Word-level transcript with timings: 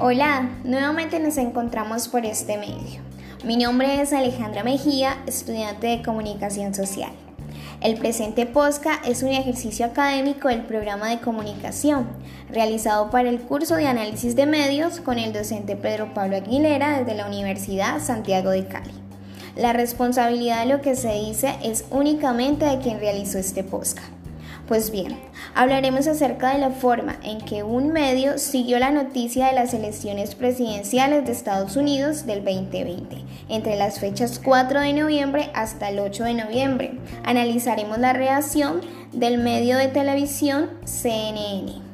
Hola, 0.00 0.50
nuevamente 0.64 1.18
nos 1.18 1.38
encontramos 1.38 2.08
por 2.08 2.26
este 2.26 2.58
medio. 2.58 3.00
Mi 3.44 3.56
nombre 3.56 4.02
es 4.02 4.12
Alejandra 4.12 4.62
Mejía, 4.62 5.16
estudiante 5.26 5.86
de 5.86 6.02
Comunicación 6.02 6.74
Social. 6.74 7.10
El 7.80 7.96
presente 7.96 8.44
POSCA 8.44 9.00
es 9.04 9.22
un 9.22 9.30
ejercicio 9.30 9.86
académico 9.86 10.48
del 10.48 10.62
programa 10.62 11.10
de 11.10 11.20
comunicación, 11.20 12.08
realizado 12.50 13.10
para 13.10 13.28
el 13.28 13.40
curso 13.40 13.76
de 13.76 13.86
análisis 13.86 14.36
de 14.36 14.46
medios 14.46 15.00
con 15.00 15.18
el 15.18 15.32
docente 15.32 15.76
Pedro 15.76 16.12
Pablo 16.12 16.36
Aguilera 16.36 16.98
desde 16.98 17.14
la 17.14 17.26
Universidad 17.26 18.00
Santiago 18.00 18.50
de 18.50 18.66
Cali. 18.66 18.92
La 19.56 19.72
responsabilidad 19.72 20.60
de 20.60 20.72
lo 20.74 20.80
que 20.80 20.96
se 20.96 21.12
dice 21.12 21.54
es 21.62 21.84
únicamente 21.90 22.64
de 22.64 22.78
quien 22.78 23.00
realizó 23.00 23.38
este 23.38 23.62
POSCA. 23.62 24.02
Pues 24.66 24.90
bien, 24.90 25.18
hablaremos 25.54 26.06
acerca 26.06 26.54
de 26.54 26.58
la 26.58 26.70
forma 26.70 27.16
en 27.22 27.38
que 27.38 27.62
un 27.62 27.92
medio 27.92 28.38
siguió 28.38 28.78
la 28.78 28.90
noticia 28.90 29.48
de 29.48 29.52
las 29.52 29.74
elecciones 29.74 30.34
presidenciales 30.34 31.26
de 31.26 31.32
Estados 31.32 31.76
Unidos 31.76 32.24
del 32.24 32.42
2020, 32.42 33.24
entre 33.50 33.76
las 33.76 34.00
fechas 34.00 34.40
4 34.42 34.80
de 34.80 34.94
noviembre 34.94 35.50
hasta 35.52 35.90
el 35.90 35.98
8 35.98 36.24
de 36.24 36.34
noviembre. 36.34 36.98
Analizaremos 37.24 37.98
la 37.98 38.14
reacción 38.14 38.80
del 39.12 39.36
medio 39.36 39.76
de 39.76 39.88
televisión 39.88 40.70
CNN. 40.84 41.93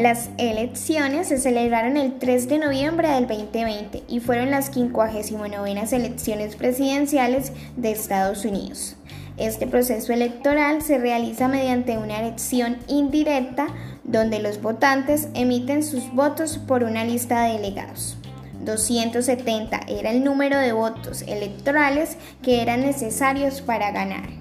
Las 0.00 0.30
elecciones 0.38 1.28
se 1.28 1.36
celebraron 1.36 1.98
el 1.98 2.18
3 2.18 2.48
de 2.48 2.58
noviembre 2.58 3.10
del 3.10 3.26
2020 3.26 4.04
y 4.08 4.20
fueron 4.20 4.50
las 4.50 4.72
59 4.72 5.72
elecciones 5.92 6.56
presidenciales 6.56 7.52
de 7.76 7.90
Estados 7.90 8.46
Unidos. 8.46 8.96
Este 9.36 9.66
proceso 9.66 10.14
electoral 10.14 10.80
se 10.80 10.96
realiza 10.96 11.48
mediante 11.48 11.98
una 11.98 12.18
elección 12.18 12.78
indirecta 12.88 13.66
donde 14.02 14.38
los 14.38 14.62
votantes 14.62 15.28
emiten 15.34 15.82
sus 15.82 16.10
votos 16.14 16.56
por 16.56 16.82
una 16.82 17.04
lista 17.04 17.42
de 17.42 17.58
delegados. 17.58 18.16
270 18.64 19.80
era 19.86 20.12
el 20.12 20.24
número 20.24 20.58
de 20.58 20.72
votos 20.72 21.20
electorales 21.28 22.16
que 22.42 22.62
eran 22.62 22.80
necesarios 22.80 23.60
para 23.60 23.90
ganar. 23.90 24.39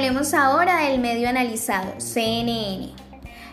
Hablemos 0.00 0.32
ahora 0.32 0.88
del 0.88 0.98
medio 0.98 1.28
analizado, 1.28 1.92
CNN. 1.98 2.88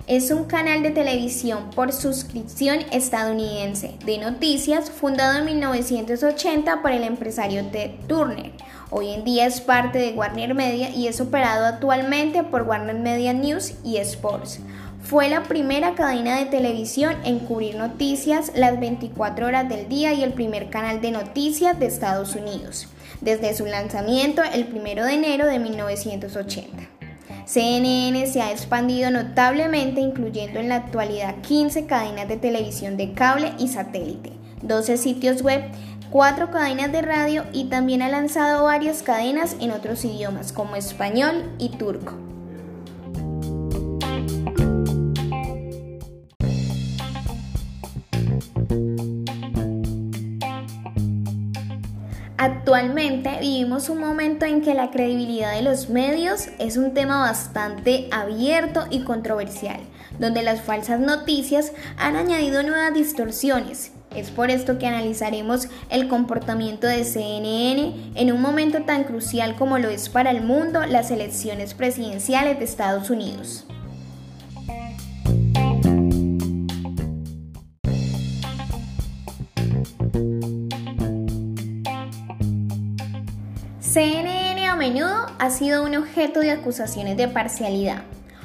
Es 0.07 0.31
un 0.31 0.45
canal 0.45 0.81
de 0.81 0.91
televisión 0.91 1.71
por 1.75 1.91
suscripción 1.91 2.79
estadounidense 2.93 3.95
de 4.05 4.17
noticias 4.17 4.89
fundado 4.89 5.39
en 5.39 5.43
1980 5.43 6.81
por 6.81 6.93
el 6.93 7.03
empresario 7.03 7.65
Ted 7.65 7.91
Turner. 8.07 8.53
Hoy 8.91 9.09
en 9.09 9.25
día 9.25 9.45
es 9.45 9.59
parte 9.59 9.99
de 9.99 10.13
Warner 10.13 10.55
Media 10.55 10.89
y 10.89 11.09
es 11.09 11.19
operado 11.19 11.65
actualmente 11.65 12.43
por 12.43 12.61
Warner 12.61 12.95
Media 12.95 13.33
News 13.33 13.73
y 13.83 13.97
Sports. 13.97 14.61
Fue 15.07 15.29
la 15.29 15.43
primera 15.43 15.95
cadena 15.95 16.37
de 16.37 16.47
televisión 16.47 17.15
en 17.23 17.39
cubrir 17.39 17.75
noticias 17.75 18.51
las 18.55 18.77
24 18.77 19.45
horas 19.45 19.69
del 19.69 19.87
día 19.87 20.11
y 20.11 20.21
el 20.21 20.33
primer 20.33 20.69
canal 20.69 20.99
de 20.99 21.11
noticias 21.11 21.79
de 21.79 21.85
Estados 21.85 22.35
Unidos 22.35 22.89
desde 23.21 23.53
su 23.53 23.65
lanzamiento 23.65 24.41
el 24.43 24.67
1 24.69 25.05
de 25.05 25.13
enero 25.13 25.45
de 25.45 25.59
1980. 25.59 26.89
CNN 27.45 28.27
se 28.27 28.41
ha 28.41 28.51
expandido 28.51 29.09
notablemente 29.09 30.01
incluyendo 30.01 30.59
en 30.59 30.67
la 30.67 30.75
actualidad 30.75 31.35
15 31.39 31.85
cadenas 31.85 32.27
de 32.27 32.35
televisión 32.35 32.97
de 32.97 33.13
cable 33.13 33.53
y 33.57 33.69
satélite, 33.69 34.33
12 34.61 34.97
sitios 34.97 35.41
web, 35.41 35.71
4 36.11 36.51
cadenas 36.51 36.91
de 36.91 37.01
radio 37.01 37.45
y 37.53 37.69
también 37.69 38.01
ha 38.01 38.09
lanzado 38.09 38.65
varias 38.65 39.03
cadenas 39.03 39.55
en 39.61 39.71
otros 39.71 40.03
idiomas 40.03 40.51
como 40.51 40.75
español 40.75 41.49
y 41.59 41.69
turco. 41.69 42.26
Actualmente 52.47 53.39
vivimos 53.41 53.89
un 53.89 53.99
momento 53.99 54.45
en 54.45 54.61
que 54.61 54.73
la 54.73 54.89
credibilidad 54.89 55.53
de 55.53 55.63
los 55.63 55.89
medios 55.89 56.47
es 56.59 56.77
un 56.77 56.93
tema 56.93 57.19
bastante 57.19 58.07
abierto 58.09 58.87
y 58.89 59.01
controversial, 59.03 59.81
donde 60.17 60.43
las 60.43 60.61
falsas 60.61 61.01
noticias 61.01 61.73
han 61.97 62.15
añadido 62.15 62.63
nuevas 62.63 62.93
distorsiones. 62.93 63.91
Es 64.15 64.31
por 64.31 64.49
esto 64.49 64.79
que 64.79 64.87
analizaremos 64.87 65.67
el 65.89 66.07
comportamiento 66.07 66.87
de 66.87 67.03
CNN 67.03 68.13
en 68.15 68.31
un 68.31 68.41
momento 68.41 68.81
tan 68.83 69.03
crucial 69.03 69.57
como 69.57 69.77
lo 69.77 69.89
es 69.89 70.07
para 70.07 70.31
el 70.31 70.41
mundo 70.41 70.85
las 70.85 71.11
elecciones 71.11 71.73
presidenciales 71.73 72.59
de 72.59 72.63
Estados 72.63 73.09
Unidos. 73.09 73.67
A 84.67 84.75
menudo 84.75 85.27
ha 85.39 85.49
sido 85.49 85.83
un 85.83 85.95
objeto 85.95 86.41
de 86.41 86.51
acusaciones 86.51 87.15
de 87.15 87.29
parcialidad, 87.29 88.01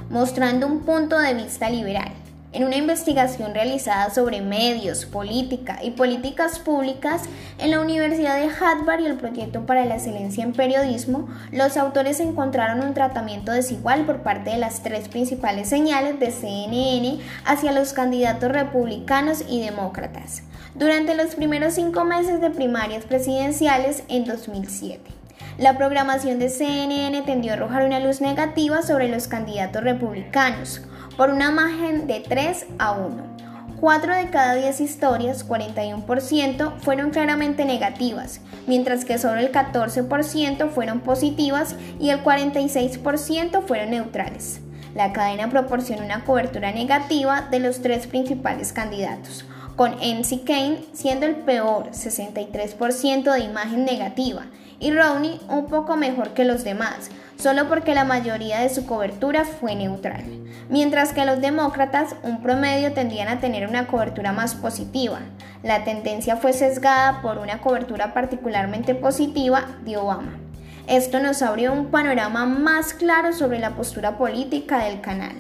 mostrando 0.08 0.66
un 0.66 0.80
punto 0.80 1.18
de 1.18 1.34
vista 1.34 1.68
liberal. 1.68 2.12
En 2.52 2.64
una 2.64 2.76
investigación 2.76 3.54
realizada 3.54 4.10
sobre 4.10 4.40
medios, 4.40 5.06
política 5.06 5.78
y 5.82 5.92
políticas 5.92 6.58
públicas 6.58 7.22
en 7.58 7.70
la 7.70 7.80
Universidad 7.80 8.36
de 8.36 8.50
Harvard 8.54 9.00
y 9.00 9.06
el 9.06 9.16
Proyecto 9.16 9.64
para 9.66 9.86
la 9.86 9.96
Excelencia 9.96 10.44
en 10.44 10.52
Periodismo, 10.52 11.28
los 11.50 11.76
autores 11.76 12.20
encontraron 12.20 12.86
un 12.86 12.94
tratamiento 12.94 13.50
desigual 13.50 14.04
por 14.04 14.22
parte 14.22 14.50
de 14.50 14.58
las 14.58 14.82
tres 14.82 15.08
principales 15.08 15.70
señales 15.70 16.20
de 16.20 16.30
CNN 16.30 17.18
hacia 17.44 17.72
los 17.72 17.94
candidatos 17.94 18.52
republicanos 18.52 19.44
y 19.48 19.60
demócratas 19.60 20.42
durante 20.74 21.14
los 21.14 21.34
primeros 21.34 21.74
cinco 21.74 22.04
meses 22.04 22.40
de 22.40 22.50
primarias 22.50 23.04
presidenciales 23.04 24.04
en 24.08 24.24
2007. 24.24 25.21
La 25.58 25.76
programación 25.76 26.38
de 26.38 26.48
CNN 26.48 27.22
tendió 27.22 27.52
a 27.52 27.54
arrojar 27.54 27.84
una 27.84 28.00
luz 28.00 28.22
negativa 28.22 28.80
sobre 28.82 29.08
los 29.08 29.28
candidatos 29.28 29.84
republicanos, 29.84 30.80
por 31.16 31.28
una 31.28 31.50
margen 31.50 32.06
de 32.06 32.20
3 32.20 32.66
a 32.78 32.92
1. 32.92 33.32
4 33.78 34.14
de 34.14 34.30
cada 34.30 34.54
10 34.54 34.80
historias, 34.80 35.46
41%, 35.46 36.78
fueron 36.78 37.10
claramente 37.10 37.66
negativas, 37.66 38.40
mientras 38.66 39.04
que 39.04 39.18
solo 39.18 39.40
el 39.40 39.52
14% 39.52 40.70
fueron 40.70 41.00
positivas 41.00 41.76
y 42.00 42.10
el 42.10 42.24
46% 42.24 43.62
fueron 43.62 43.90
neutrales. 43.90 44.60
La 44.94 45.12
cadena 45.12 45.50
proporciona 45.50 46.04
una 46.04 46.24
cobertura 46.24 46.72
negativa 46.72 47.48
de 47.50 47.60
los 47.60 47.82
tres 47.82 48.06
principales 48.06 48.72
candidatos, 48.72 49.44
con 49.82 49.94
MC 49.94 50.44
Kane 50.44 50.84
siendo 50.92 51.26
el 51.26 51.34
peor, 51.34 51.90
63% 51.90 53.32
de 53.32 53.40
imagen 53.40 53.84
negativa, 53.84 54.46
y 54.78 54.92
Romney 54.92 55.40
un 55.48 55.66
poco 55.66 55.96
mejor 55.96 56.34
que 56.34 56.44
los 56.44 56.62
demás, 56.62 57.10
solo 57.36 57.66
porque 57.68 57.92
la 57.92 58.04
mayoría 58.04 58.60
de 58.60 58.68
su 58.68 58.86
cobertura 58.86 59.44
fue 59.44 59.74
neutral, 59.74 60.22
mientras 60.68 61.12
que 61.12 61.24
los 61.24 61.40
demócratas 61.40 62.14
un 62.22 62.40
promedio 62.42 62.92
tendían 62.92 63.26
a 63.26 63.40
tener 63.40 63.66
una 63.66 63.88
cobertura 63.88 64.30
más 64.30 64.54
positiva. 64.54 65.18
La 65.64 65.82
tendencia 65.82 66.36
fue 66.36 66.52
sesgada 66.52 67.20
por 67.20 67.38
una 67.38 67.60
cobertura 67.60 68.14
particularmente 68.14 68.94
positiva 68.94 69.64
de 69.84 69.96
Obama. 69.96 70.38
Esto 70.86 71.18
nos 71.18 71.42
abrió 71.42 71.72
un 71.72 71.86
panorama 71.86 72.46
más 72.46 72.94
claro 72.94 73.32
sobre 73.32 73.58
la 73.58 73.74
postura 73.74 74.16
política 74.16 74.84
del 74.84 75.00
canal. 75.00 75.34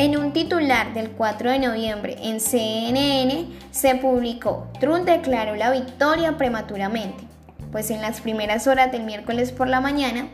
En 0.00 0.16
un 0.16 0.32
titular 0.32 0.94
del 0.94 1.10
4 1.10 1.50
de 1.50 1.58
noviembre 1.58 2.16
en 2.22 2.40
CNN 2.40 3.50
se 3.70 3.96
publicó, 3.96 4.66
Trump 4.80 5.04
declaró 5.04 5.56
la 5.56 5.70
victoria 5.70 6.38
prematuramente, 6.38 7.22
pues 7.70 7.90
en 7.90 8.00
las 8.00 8.22
primeras 8.22 8.66
horas 8.66 8.90
del 8.90 9.02
miércoles 9.02 9.52
por 9.52 9.68
la 9.68 9.82
mañana, 9.82 10.26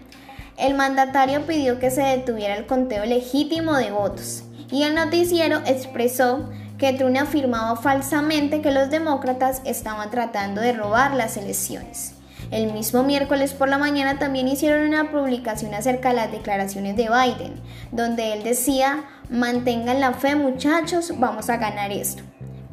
el 0.56 0.74
mandatario 0.74 1.46
pidió 1.48 1.80
que 1.80 1.90
se 1.90 2.02
detuviera 2.02 2.54
el 2.54 2.66
conteo 2.66 3.04
legítimo 3.06 3.74
de 3.74 3.90
votos 3.90 4.44
y 4.70 4.84
el 4.84 4.94
noticiero 4.94 5.60
expresó 5.66 6.48
que 6.78 6.92
Trump 6.92 7.16
afirmaba 7.16 7.74
falsamente 7.74 8.62
que 8.62 8.70
los 8.70 8.88
demócratas 8.88 9.62
estaban 9.64 10.12
tratando 10.12 10.60
de 10.60 10.74
robar 10.74 11.12
las 11.16 11.36
elecciones. 11.36 12.15
El 12.50 12.72
mismo 12.72 13.02
miércoles 13.02 13.52
por 13.52 13.68
la 13.68 13.78
mañana 13.78 14.18
también 14.18 14.46
hicieron 14.46 14.86
una 14.86 15.10
publicación 15.10 15.74
acerca 15.74 16.10
de 16.10 16.16
las 16.16 16.32
declaraciones 16.32 16.96
de 16.96 17.08
Biden, 17.08 17.60
donde 17.90 18.32
él 18.32 18.44
decía, 18.44 19.04
mantengan 19.28 20.00
la 20.00 20.12
fe 20.12 20.36
muchachos, 20.36 21.12
vamos 21.18 21.50
a 21.50 21.56
ganar 21.56 21.90
esto. 21.90 22.22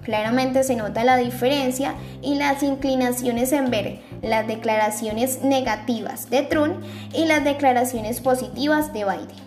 Claramente 0.04 0.64
se 0.64 0.76
nota 0.76 1.04
la 1.04 1.18
diferencia 1.18 1.96
y 2.22 2.36
las 2.36 2.62
inclinaciones 2.62 3.52
en 3.52 3.72
ver 3.72 4.02
las 4.22 4.46
declaraciones 4.48 5.42
negativas 5.44 6.30
de 6.30 6.44
Trump 6.44 6.84
y 7.14 7.26
las 7.26 7.44
declaraciones 7.44 8.22
positivas 8.22 8.94
de 8.94 9.06
Biden. 9.06 9.43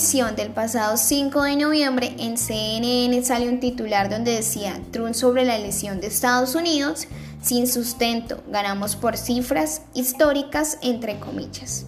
Emisión 0.00 0.34
del 0.34 0.48
pasado 0.48 0.96
5 0.96 1.42
de 1.42 1.56
noviembre 1.56 2.14
en 2.18 2.38
CNN 2.38 3.22
sale 3.22 3.50
un 3.50 3.60
titular 3.60 4.08
donde 4.08 4.34
decía 4.34 4.80
Trump 4.92 5.12
sobre 5.12 5.44
la 5.44 5.56
elección 5.56 6.00
de 6.00 6.06
Estados 6.06 6.54
Unidos 6.54 7.06
sin 7.42 7.68
sustento, 7.68 8.42
ganamos 8.48 8.96
por 8.96 9.18
cifras 9.18 9.82
históricas 9.92 10.78
entre 10.80 11.20
comillas. 11.20 11.84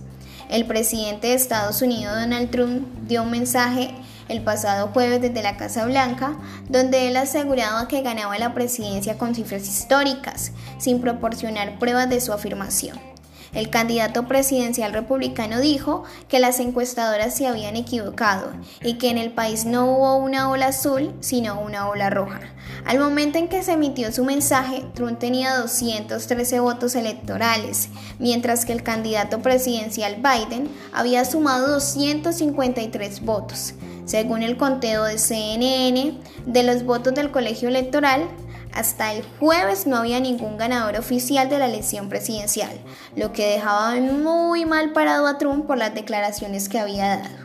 El 0.51 0.67
presidente 0.67 1.29
de 1.29 1.35
Estados 1.35 1.81
Unidos 1.81 2.15
Donald 2.15 2.51
Trump 2.51 2.87
dio 3.09 3.23
un 3.23 3.31
mensaje 3.31 3.95
el 4.29 4.43
pasado 4.43 4.89
jueves 4.89 5.23
desde 5.23 5.43
la 5.43 5.57
Casa 5.57 5.87
Blanca, 5.87 6.37
donde 6.69 7.09
él 7.09 7.17
aseguraba 7.17 7.89
que 7.89 8.03
ganaba 8.03 8.37
la 8.37 8.53
presidencia 8.53 9.17
con 9.17 9.35
cifras 9.35 9.67
históricas, 9.67 10.53
sin 10.77 11.01
proporcionar 11.01 11.79
pruebas 11.79 12.11
de 12.11 12.21
su 12.21 12.35
afirmación. 12.35 13.12
El 13.53 13.69
candidato 13.69 14.27
presidencial 14.27 14.95
republicano 14.95 15.61
dijo 15.61 16.05
que 16.29 16.41
las 16.41 16.59
encuestadoras 16.59 17.37
se 17.37 17.47
habían 17.47 17.77
equivocado 17.77 18.51
y 18.83 18.95
que 18.95 19.11
en 19.11 19.19
el 19.19 19.31
país 19.33 19.67
no 19.67 19.85
hubo 19.85 20.17
una 20.17 20.49
ola 20.49 20.69
azul, 20.69 21.13
sino 21.21 21.61
una 21.61 21.89
ola 21.89 22.09
roja. 22.09 22.41
Al 22.87 22.99
momento 22.99 23.39
en 23.39 23.49
que 23.49 23.63
se 23.63 23.73
emitió 23.73 24.11
su 24.11 24.25
mensaje, 24.25 24.85
Trump 24.95 25.19
tenía 25.19 25.55
213 25.57 26.61
votos 26.61 26.95
electorales, 26.95 27.91
mientras 28.19 28.65
que 28.65 28.73
el 28.73 28.83
candidato 28.83 29.43
presidencial 29.43 30.17
Biden 30.17 30.71
había 30.93 31.25
sumado 31.27 31.69
253 31.73 33.21
votos. 33.21 33.75
Según 34.07 34.43
el 34.43 34.57
conteo 34.57 35.05
de 35.05 35.19
CNN, 35.19 36.19
de 36.47 36.63
los 36.65 36.85
votos 36.85 37.15
del 37.15 37.31
colegio 37.31 37.69
electoral, 37.69 38.29
hasta 38.75 39.13
el 39.13 39.25
jueves 39.39 39.87
no 39.87 39.97
había 39.97 40.21
ningún 40.21 40.57
ganador 40.57 40.97
oficial 40.97 41.49
de 41.49 41.59
la 41.59 41.67
elección 41.67 42.09
presidencial, 42.09 42.73
lo 43.17 43.33
que 43.33 43.47
dejaba 43.47 43.95
muy 43.97 44.65
mal 44.65 44.93
parado 44.93 45.27
a 45.27 45.39
Trump 45.39 45.67
por 45.67 45.79
las 45.79 45.95
declaraciones 45.95 46.69
que 46.69 46.79
había 46.79 47.17
dado. 47.19 47.43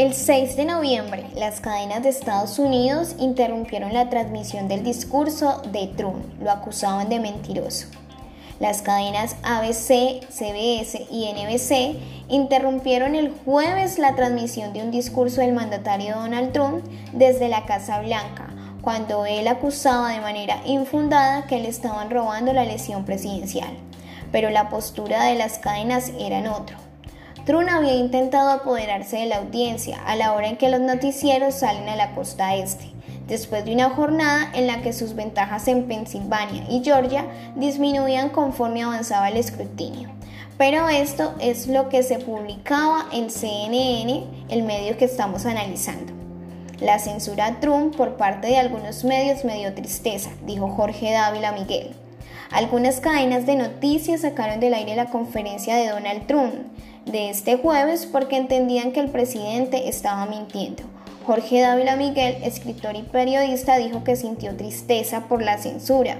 El 0.00 0.14
6 0.14 0.56
de 0.56 0.64
noviembre, 0.64 1.26
las 1.36 1.60
cadenas 1.60 2.02
de 2.02 2.08
Estados 2.08 2.58
Unidos 2.58 3.16
interrumpieron 3.18 3.92
la 3.92 4.08
transmisión 4.08 4.66
del 4.66 4.82
discurso 4.82 5.60
de 5.72 5.88
Trump, 5.88 6.24
lo 6.40 6.50
acusaban 6.50 7.10
de 7.10 7.20
mentiroso. 7.20 7.99
Las 8.60 8.82
cadenas 8.82 9.36
ABC, 9.42 10.20
CBS 10.28 11.06
y 11.10 11.32
NBC 11.32 11.96
interrumpieron 12.28 13.14
el 13.14 13.30
jueves 13.30 13.98
la 13.98 14.14
transmisión 14.14 14.74
de 14.74 14.82
un 14.82 14.90
discurso 14.90 15.40
del 15.40 15.54
mandatario 15.54 16.16
Donald 16.16 16.52
Trump 16.52 16.84
desde 17.14 17.48
la 17.48 17.64
Casa 17.64 18.02
Blanca, 18.02 18.50
cuando 18.82 19.24
él 19.24 19.48
acusaba 19.48 20.10
de 20.10 20.20
manera 20.20 20.60
infundada 20.66 21.46
que 21.46 21.58
le 21.58 21.68
estaban 21.68 22.10
robando 22.10 22.52
la 22.52 22.64
elección 22.64 23.06
presidencial. 23.06 23.70
Pero 24.30 24.50
la 24.50 24.68
postura 24.68 25.24
de 25.24 25.36
las 25.36 25.58
cadenas 25.58 26.12
era 26.18 26.40
en 26.40 26.48
otro. 26.48 26.76
Trump 27.46 27.66
había 27.70 27.94
intentado 27.94 28.50
apoderarse 28.50 29.16
de 29.16 29.26
la 29.26 29.38
audiencia 29.38 29.98
a 30.04 30.16
la 30.16 30.34
hora 30.34 30.48
en 30.48 30.58
que 30.58 30.68
los 30.68 30.82
noticieros 30.82 31.54
salen 31.54 31.88
a 31.88 31.96
la 31.96 32.14
costa 32.14 32.54
este 32.54 32.89
después 33.30 33.64
de 33.64 33.72
una 33.72 33.88
jornada 33.90 34.50
en 34.52 34.66
la 34.66 34.82
que 34.82 34.92
sus 34.92 35.14
ventajas 35.14 35.68
en 35.68 35.86
Pensilvania 35.86 36.66
y 36.68 36.82
Georgia 36.84 37.24
disminuían 37.56 38.28
conforme 38.28 38.82
avanzaba 38.82 39.30
el 39.30 39.38
escrutinio. 39.38 40.10
Pero 40.58 40.88
esto 40.90 41.34
es 41.40 41.68
lo 41.68 41.88
que 41.88 42.02
se 42.02 42.18
publicaba 42.18 43.06
en 43.12 43.30
CNN, 43.30 44.24
el 44.50 44.62
medio 44.64 44.98
que 44.98 45.06
estamos 45.06 45.46
analizando. 45.46 46.12
La 46.80 46.98
censura 46.98 47.46
a 47.46 47.60
Trump 47.60 47.96
por 47.96 48.16
parte 48.16 48.48
de 48.48 48.58
algunos 48.58 49.04
medios 49.04 49.44
me 49.44 49.58
dio 49.58 49.72
tristeza, 49.74 50.30
dijo 50.44 50.68
Jorge 50.68 51.12
Dávila 51.12 51.52
Miguel. 51.52 51.94
Algunas 52.50 53.00
cadenas 53.00 53.46
de 53.46 53.54
noticias 53.54 54.22
sacaron 54.22 54.58
del 54.58 54.74
aire 54.74 54.96
la 54.96 55.06
conferencia 55.06 55.76
de 55.76 55.88
Donald 55.88 56.26
Trump 56.26 56.54
de 57.06 57.30
este 57.30 57.56
jueves 57.56 58.06
porque 58.06 58.36
entendían 58.36 58.92
que 58.92 59.00
el 59.00 59.10
presidente 59.10 59.88
estaba 59.88 60.26
mintiendo. 60.26 60.89
Jorge 61.26 61.60
Dávila 61.60 61.96
Miguel, 61.96 62.38
escritor 62.42 62.96
y 62.96 63.02
periodista, 63.02 63.76
dijo 63.76 64.02
que 64.04 64.16
sintió 64.16 64.56
tristeza 64.56 65.28
por 65.28 65.42
la 65.42 65.58
censura, 65.58 66.18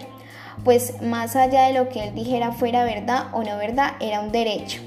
pues 0.65 1.01
más 1.03 1.37
allá 1.37 1.67
de 1.67 1.73
lo 1.73 1.89
que 1.89 2.05
él 2.05 2.15
dijera 2.15 2.53
fuera 2.53 2.85
verdad 2.85 3.29
o 3.33 3.43
no 3.43 3.57
verdad, 3.57 3.93
era 4.01 4.21
un 4.21 4.31
derecho. 4.31 4.81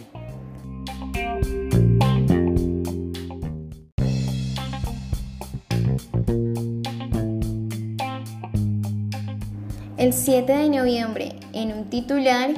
El 9.97 10.11
7 10.11 10.51
de 10.51 10.69
noviembre, 10.69 11.35
en 11.53 11.71
un 11.71 11.89
titular, 11.89 12.51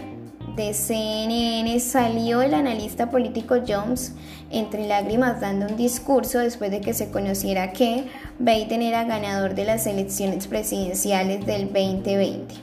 de 0.55 0.73
CNN 0.73 1.79
salió 1.79 2.41
el 2.41 2.53
analista 2.53 3.09
político 3.09 3.57
Jones 3.67 4.15
entre 4.51 4.87
lágrimas 4.87 5.41
dando 5.41 5.67
un 5.67 5.75
discurso 5.75 6.39
después 6.39 6.71
de 6.71 6.81
que 6.81 6.93
se 6.93 7.09
conociera 7.09 7.71
que 7.71 8.05
Biden 8.39 8.81
era 8.81 9.03
ganador 9.03 9.55
de 9.55 9.65
las 9.65 9.87
elecciones 9.87 10.47
presidenciales 10.47 11.45
del 11.45 11.65
2020. 11.65 12.55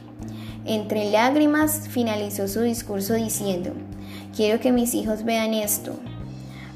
Entre 0.65 1.11
lágrimas 1.11 1.89
finalizó 1.89 2.47
su 2.47 2.61
discurso 2.61 3.15
diciendo, 3.15 3.73
quiero 4.35 4.61
que 4.61 4.73
mis 4.73 4.95
hijos 4.95 5.25
vean 5.25 5.55
esto. 5.55 5.99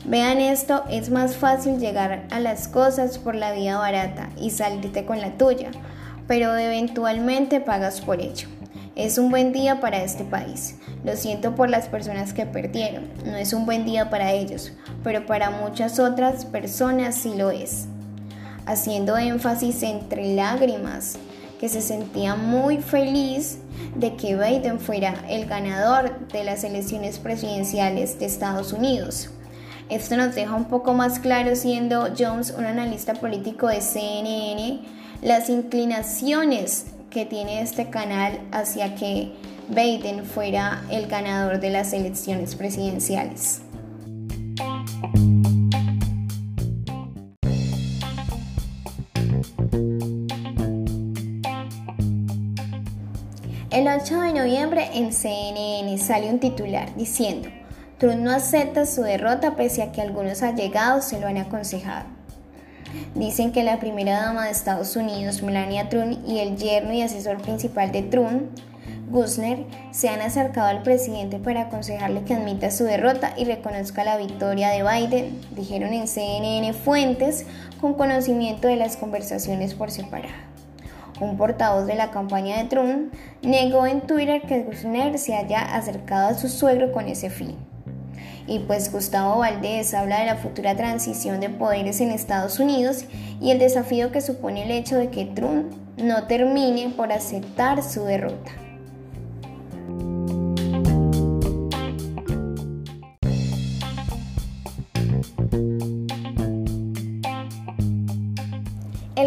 Vean 0.04 0.38
esto, 0.38 0.84
es 0.90 1.10
más 1.10 1.36
fácil 1.36 1.78
llegar 1.78 2.26
a 2.30 2.40
las 2.40 2.68
cosas 2.68 3.18
por 3.18 3.34
la 3.34 3.52
vía 3.52 3.78
barata 3.78 4.28
y 4.40 4.50
salirte 4.50 5.04
con 5.04 5.20
la 5.20 5.32
tuya, 5.36 5.70
pero 6.26 6.56
eventualmente 6.56 7.60
pagas 7.60 8.00
por 8.00 8.20
ello. 8.20 8.48
Es 8.96 9.18
un 9.18 9.30
buen 9.30 9.52
día 9.52 9.78
para 9.78 10.02
este 10.02 10.24
país. 10.24 10.76
Lo 11.04 11.16
siento 11.16 11.54
por 11.54 11.68
las 11.68 11.86
personas 11.86 12.32
que 12.32 12.46
perdieron. 12.46 13.04
No 13.26 13.36
es 13.36 13.52
un 13.52 13.66
buen 13.66 13.84
día 13.84 14.08
para 14.08 14.32
ellos, 14.32 14.72
pero 15.04 15.26
para 15.26 15.50
muchas 15.50 15.98
otras 15.98 16.46
personas 16.46 17.14
sí 17.14 17.34
lo 17.36 17.50
es. 17.50 17.88
Haciendo 18.64 19.18
énfasis 19.18 19.82
entre 19.82 20.34
lágrimas, 20.34 21.18
que 21.60 21.68
se 21.68 21.82
sentía 21.82 22.36
muy 22.36 22.78
feliz 22.78 23.58
de 23.94 24.16
que 24.16 24.34
Biden 24.34 24.80
fuera 24.80 25.14
el 25.28 25.44
ganador 25.44 26.18
de 26.28 26.44
las 26.44 26.64
elecciones 26.64 27.18
presidenciales 27.18 28.18
de 28.18 28.24
Estados 28.24 28.72
Unidos. 28.72 29.28
Esto 29.90 30.16
nos 30.16 30.34
deja 30.34 30.54
un 30.54 30.68
poco 30.68 30.94
más 30.94 31.18
claro 31.18 31.54
siendo 31.54 32.08
Jones 32.18 32.54
un 32.56 32.64
analista 32.64 33.12
político 33.12 33.68
de 33.68 33.82
CNN 33.82 34.80
las 35.22 35.50
inclinaciones 35.50 36.86
que 37.10 37.24
tiene 37.24 37.60
este 37.62 37.90
canal 37.90 38.40
hacia 38.52 38.94
que 38.94 39.32
Biden 39.68 40.24
fuera 40.24 40.84
el 40.90 41.06
ganador 41.06 41.60
de 41.60 41.70
las 41.70 41.92
elecciones 41.92 42.54
presidenciales. 42.54 43.62
El 53.70 53.88
8 53.88 54.20
de 54.22 54.32
noviembre 54.32 54.88
en 54.94 55.12
CNN 55.12 55.98
sale 55.98 56.30
un 56.30 56.40
titular 56.40 56.94
diciendo, 56.96 57.50
Trump 57.98 58.20
no 58.20 58.30
acepta 58.30 58.86
su 58.86 59.02
derrota 59.02 59.54
pese 59.54 59.82
a 59.82 59.92
que 59.92 60.00
algunos 60.00 60.42
allegados 60.42 61.04
se 61.04 61.20
lo 61.20 61.26
han 61.26 61.36
aconsejado. 61.36 62.15
Dicen 63.14 63.52
que 63.52 63.62
la 63.62 63.78
primera 63.78 64.20
dama 64.20 64.44
de 64.44 64.50
Estados 64.50 64.96
Unidos, 64.96 65.42
Melania 65.42 65.88
Trump, 65.88 66.18
y 66.26 66.38
el 66.40 66.56
yerno 66.56 66.92
y 66.92 67.02
asesor 67.02 67.40
principal 67.40 67.92
de 67.92 68.02
Trump, 68.02 68.42
Gusner, 69.08 69.64
se 69.92 70.08
han 70.08 70.20
acercado 70.20 70.66
al 70.66 70.82
presidente 70.82 71.38
para 71.38 71.62
aconsejarle 71.62 72.22
que 72.24 72.34
admita 72.34 72.70
su 72.70 72.84
derrota 72.84 73.34
y 73.36 73.44
reconozca 73.44 74.04
la 74.04 74.16
victoria 74.16 74.70
de 74.70 74.82
Biden, 74.82 75.40
dijeron 75.52 75.92
en 75.92 76.08
CNN 76.08 76.72
fuentes 76.72 77.46
con 77.80 77.94
conocimiento 77.94 78.68
de 78.68 78.76
las 78.76 78.96
conversaciones 78.96 79.74
por 79.74 79.90
separado. 79.90 80.34
Un 81.20 81.38
portavoz 81.38 81.86
de 81.86 81.94
la 81.94 82.10
campaña 82.10 82.58
de 82.58 82.64
Trump 82.64 83.14
negó 83.42 83.86
en 83.86 84.02
Twitter 84.02 84.42
que 84.42 84.62
Gusner 84.64 85.18
se 85.18 85.34
haya 85.34 85.60
acercado 85.60 86.28
a 86.28 86.34
su 86.34 86.48
suegro 86.48 86.92
con 86.92 87.08
ese 87.08 87.30
fin. 87.30 87.56
Y 88.46 88.60
pues 88.60 88.92
Gustavo 88.92 89.38
Valdés 89.38 89.92
habla 89.94 90.20
de 90.20 90.26
la 90.26 90.36
futura 90.36 90.76
transición 90.76 91.40
de 91.40 91.50
poderes 91.50 92.00
en 92.00 92.10
Estados 92.10 92.60
Unidos 92.60 93.04
y 93.40 93.50
el 93.50 93.58
desafío 93.58 94.12
que 94.12 94.20
supone 94.20 94.64
el 94.64 94.70
hecho 94.70 94.96
de 94.96 95.10
que 95.10 95.24
Trump 95.24 95.72
no 95.96 96.24
termine 96.24 96.90
por 96.90 97.12
aceptar 97.12 97.82
su 97.82 98.04
derrota. 98.04 98.65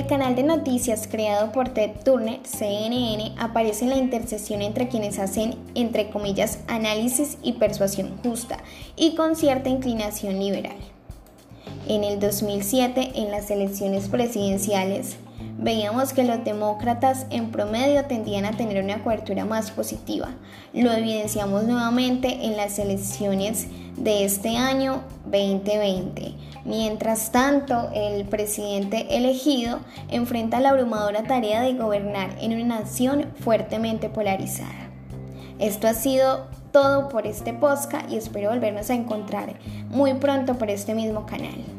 Canal 0.10 0.36
de 0.36 0.42
noticias 0.42 1.08
creado 1.08 1.52
por 1.52 1.70
Ted 1.70 1.92
Turner, 2.04 2.40
CNN, 2.44 3.36
aparece 3.38 3.84
en 3.84 3.92
la 3.92 3.98
intersección 3.98 4.64
entre 4.64 4.88
quienes 4.88 5.20
hacen, 5.20 5.54
entre 5.76 6.10
comillas, 6.10 6.62
análisis 6.68 7.38
y 7.44 7.54
persuasión 7.54 8.18
justa 8.24 8.58
y 8.96 9.14
con 9.14 9.36
cierta 9.36 9.70
inclinación 9.70 10.40
liberal. 10.40 10.78
En 11.88 12.04
el 12.04 12.20
2007, 12.20 13.12
en 13.18 13.30
las 13.30 13.52
elecciones 13.52 14.10
presidenciales, 14.10 15.18
veíamos 15.58 16.14
que 16.14 16.24
los 16.24 16.44
demócratas 16.44 17.26
en 17.30 17.52
promedio 17.52 18.06
tendían 18.06 18.46
a 18.46 18.52
tener 18.52 18.84
una 18.84 19.04
cobertura 19.04 19.46
más 19.46 19.72
positiva. 19.72 20.30
Lo 20.74 20.92
evidenciamos 20.92 21.64
nuevamente 21.64 22.46
en 22.46 22.58
las 22.58 22.80
elecciones 22.80 23.68
de 23.98 24.26
este 24.26 24.58
año 24.58 25.04
2020. 25.26 26.34
Mientras 26.66 27.32
tanto, 27.32 27.90
el 27.94 28.26
presidente 28.26 29.18
elegido 29.18 29.80
enfrenta 30.10 30.60
la 30.60 30.70
abrumadora 30.70 31.24
tarea 31.24 31.62
de 31.62 31.74
gobernar 31.74 32.30
en 32.40 32.54
una 32.54 32.80
nación 32.80 33.28
fuertemente 33.40 34.10
polarizada. 34.10 34.90
Esto 35.58 35.88
ha 35.88 35.94
sido 35.94 36.48
todo 36.72 37.10
por 37.10 37.28
este 37.28 37.54
podcast 37.54 38.10
y 38.12 38.16
espero 38.16 38.50
volvernos 38.50 38.90
a 38.90 38.94
encontrar 38.94 39.56
muy 39.90 40.14
pronto 40.14 40.58
por 40.58 40.70
este 40.70 40.94
mismo 40.96 41.26
canal. 41.26 41.79